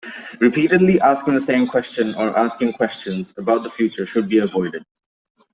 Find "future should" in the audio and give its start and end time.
3.69-4.27